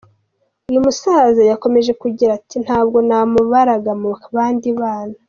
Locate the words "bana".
4.79-5.15